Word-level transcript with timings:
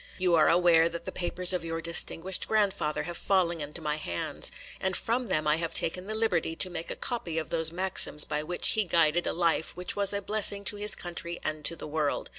You 0.17 0.33
are 0.33 0.49
aware 0.49 0.89
that 0.89 1.05
the 1.05 1.11
papers 1.11 1.53
of 1.53 1.63
your 1.63 1.79
distinguished 1.79 2.47
grandfather 2.47 3.03
have 3.03 3.17
fallen 3.17 3.61
into 3.61 3.83
my 3.83 3.97
hands, 3.97 4.51
and 4.79 4.95
from 4.97 5.27
them 5.27 5.45
I 5.47 5.57
have 5.57 5.75
taken 5.75 6.07
the 6.07 6.15
liberty 6.15 6.55
to 6.55 6.71
make 6.71 6.89
a 6.89 6.95
copy 6.95 7.37
of 7.37 7.51
those 7.51 7.71
maxims 7.71 8.25
by 8.25 8.41
which 8.41 8.69
he 8.69 8.85
guided 8.85 9.27
a 9.27 9.33
life 9.33 9.77
which 9.77 9.95
was 9.95 10.11
a 10.11 10.19
blessing 10.19 10.65
to 10.65 10.77
his 10.77 10.95
country 10.95 11.39
and 11.43 11.63
to 11.65 11.75
the 11.75 11.85
world. 11.87 12.29